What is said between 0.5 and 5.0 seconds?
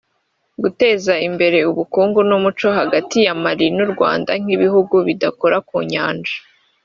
guteza imbere ubukungu n’umuco hagati ya Mali n’ u Rwanda nk’ibihugu